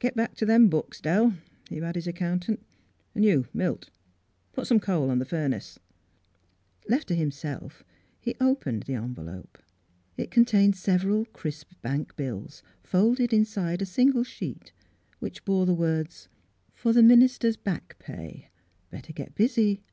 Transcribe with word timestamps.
"Git 0.00 0.16
back 0.16 0.34
to 0.34 0.44
them 0.44 0.66
books, 0.68 1.00
Dell," 1.00 1.34
he 1.70 1.78
bade 1.78 1.94
his 1.94 2.08
accountant;" 2.08 2.58
an' 3.14 3.22
you, 3.22 3.46
Milt, 3.54 3.90
put 4.52 4.66
some 4.66 4.80
coal 4.80 5.08
in 5.12 5.20
the 5.20 5.24
furnace." 5.24 5.78
Left 6.88 7.06
to 7.06 7.14
himself 7.14 7.84
he 8.18 8.34
opened 8.40 8.82
the 8.82 8.94
envelope. 8.94 9.56
It 10.16 10.32
contained 10.32 10.74
several 10.74 11.26
crisp 11.26 11.74
bank 11.80 12.16
bills 12.16 12.64
folded 12.82 13.32
inside 13.32 13.80
a 13.80 13.86
single 13.86 14.24
sheet 14.24 14.72
which 15.20 15.44
bore 15.44 15.64
the 15.64 15.74
words:" 15.74 16.28
For 16.74 16.92
the 16.92 17.04
minister's 17.04 17.56
back 17.56 18.00
pay. 18.00 18.48
Better 18.90 19.12
get 19.12 19.36
busy. 19.36 19.84